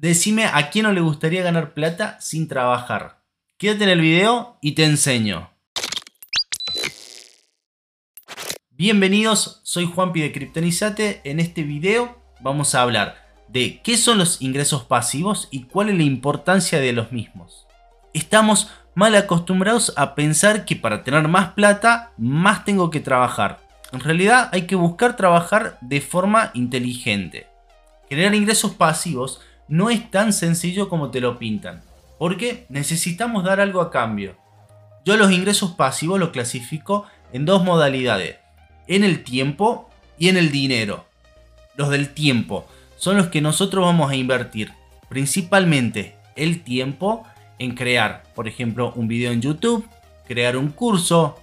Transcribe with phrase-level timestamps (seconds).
[0.00, 3.20] Decime a quién no le gustaría ganar plata sin trabajar.
[3.58, 5.50] Quédate en el video y te enseño.
[8.70, 11.20] Bienvenidos, soy Juanpi de Kryptonizate.
[11.24, 15.98] En este video vamos a hablar de qué son los ingresos pasivos y cuál es
[15.98, 17.66] la importancia de los mismos.
[18.14, 23.60] Estamos mal acostumbrados a pensar que para tener más plata, más tengo que trabajar.
[23.92, 27.48] En realidad hay que buscar trabajar de forma inteligente.
[28.08, 31.80] Generar ingresos pasivos no es tan sencillo como te lo pintan,
[32.18, 34.36] porque necesitamos dar algo a cambio.
[35.04, 38.36] Yo los ingresos pasivos los clasifico en dos modalidades,
[38.88, 39.88] en el tiempo
[40.18, 41.06] y en el dinero.
[41.76, 42.66] Los del tiempo
[42.96, 44.72] son los que nosotros vamos a invertir,
[45.08, 47.24] principalmente el tiempo
[47.60, 49.88] en crear, por ejemplo, un video en YouTube,
[50.26, 51.38] crear un curso,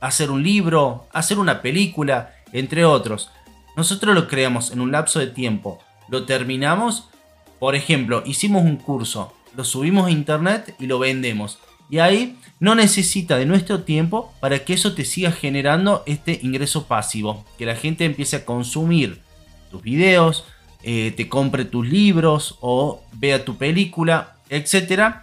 [0.00, 3.30] hacer un libro, hacer una película, entre otros.
[3.74, 7.08] Nosotros lo creamos en un lapso de tiempo, lo terminamos
[7.60, 11.58] por ejemplo, hicimos un curso, lo subimos a internet y lo vendemos.
[11.90, 16.86] Y ahí no necesita de nuestro tiempo para que eso te siga generando este ingreso
[16.86, 17.44] pasivo.
[17.58, 19.20] Que la gente empiece a consumir
[19.70, 20.46] tus videos,
[20.82, 25.16] eh, te compre tus libros o vea tu película, etc.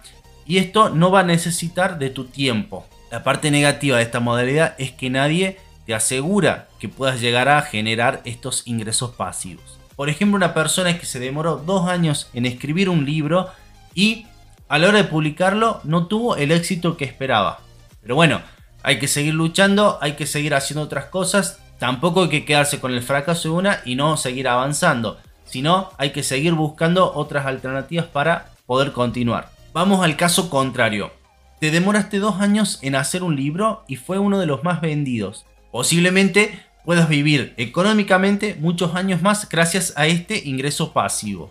[0.46, 2.86] Y esto no va a necesitar de tu tiempo.
[3.10, 5.58] La parte negativa de esta modalidad es que nadie
[5.88, 9.78] te asegura que puedas llegar a generar estos ingresos pasivos.
[9.96, 13.48] Por ejemplo, una persona que se demoró dos años en escribir un libro
[13.94, 14.26] y
[14.68, 17.60] a la hora de publicarlo no tuvo el éxito que esperaba.
[18.02, 18.42] Pero bueno,
[18.82, 21.58] hay que seguir luchando, hay que seguir haciendo otras cosas.
[21.78, 26.10] Tampoco hay que quedarse con el fracaso de una y no seguir avanzando, sino hay
[26.10, 29.48] que seguir buscando otras alternativas para poder continuar.
[29.72, 31.12] Vamos al caso contrario.
[31.60, 35.46] Te demoraste dos años en hacer un libro y fue uno de los más vendidos.
[35.70, 41.50] Posiblemente puedas vivir económicamente muchos años más gracias a este ingreso pasivo.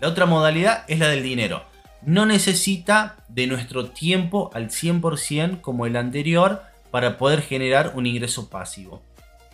[0.00, 1.64] La otra modalidad es la del dinero.
[2.04, 8.50] No necesita de nuestro tiempo al 100% como el anterior para poder generar un ingreso
[8.50, 9.02] pasivo.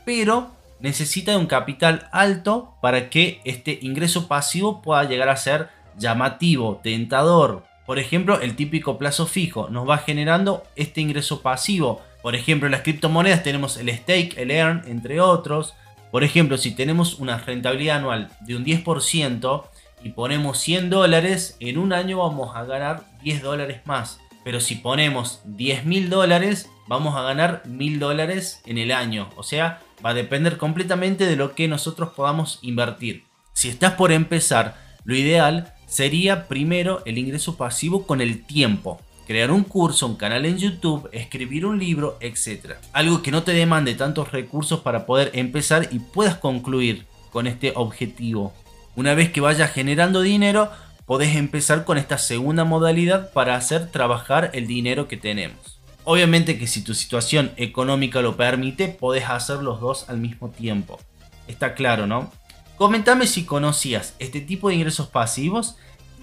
[0.06, 5.68] Pero necesita de un capital alto para que este ingreso pasivo pueda llegar a ser
[5.98, 7.67] llamativo, tentador.
[7.88, 12.72] Por ejemplo, el típico plazo fijo nos va generando este ingreso pasivo por ejemplo, en
[12.72, 15.74] las criptomonedas tenemos el stake, el earn, entre otros.
[16.10, 19.64] Por ejemplo, si tenemos una rentabilidad anual de un 10%
[20.02, 24.20] y ponemos 100 dólares, en un año vamos a ganar 10 dólares más.
[24.44, 29.30] Pero si ponemos 10 mil dólares, vamos a ganar 1000 dólares en el año.
[29.36, 33.24] O sea, va a depender completamente de lo que nosotros podamos invertir.
[33.52, 39.50] Si estás por empezar, lo ideal sería primero el ingreso pasivo con el tiempo crear
[39.50, 42.76] un curso, un canal en YouTube, escribir un libro, etc.
[42.94, 47.74] Algo que no te demande tantos recursos para poder empezar y puedas concluir con este
[47.76, 48.54] objetivo.
[48.96, 50.70] Una vez que vayas generando dinero,
[51.04, 55.78] podés empezar con esta segunda modalidad para hacer trabajar el dinero que tenemos.
[56.04, 60.98] Obviamente que si tu situación económica lo permite, podés hacer los dos al mismo tiempo.
[61.46, 62.32] Está claro, ¿no?
[62.78, 65.76] Comentame si conocías este tipo de ingresos pasivos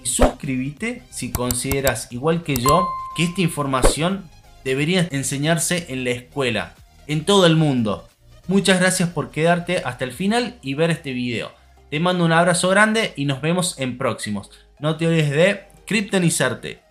[0.06, 4.24] suscríbete si consideras, igual que yo, que esta información
[4.64, 6.74] debería enseñarse en la escuela,
[7.06, 8.08] en todo el mundo.
[8.48, 11.52] Muchas gracias por quedarte hasta el final y ver este video.
[11.90, 14.50] Te mando un abrazo grande y nos vemos en próximos.
[14.78, 16.85] No te olvides de criptonizarte.